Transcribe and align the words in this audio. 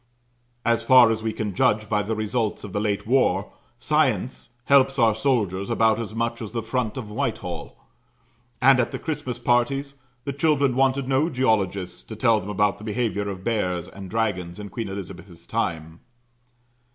As 0.65 0.81
far 0.81 1.11
as 1.11 1.21
we 1.21 1.31
can 1.31 1.53
judge 1.53 1.87
by 1.87 2.01
the 2.01 2.15
results 2.15 2.63
of 2.63 2.73
the 2.73 2.79
late 2.81 3.05
war, 3.05 3.53
science 3.77 4.49
helps 4.65 4.97
our 4.97 5.13
soldiers 5.13 5.69
about 5.69 5.99
as 5.99 6.15
much 6.15 6.41
as 6.41 6.53
the 6.53 6.63
front 6.63 6.97
of 6.97 7.11
Whitehall; 7.11 7.77
and 8.59 8.79
at 8.79 8.89
the 8.89 8.97
Christmas 8.97 9.37
parties, 9.37 9.99
the 10.23 10.33
children 10.33 10.75
wanted 10.75 11.07
no 11.07 11.29
geologists 11.29 12.01
to 12.01 12.15
tell 12.15 12.39
them 12.39 12.49
about 12.49 12.79
the 12.79 12.83
behaviour 12.83 13.29
of 13.29 13.43
bears 13.43 13.87
and 13.87 14.09
dragons 14.09 14.59
in 14.59 14.69
Queen 14.69 14.87
Elizabeth's 14.89 15.45
time. 15.45 15.99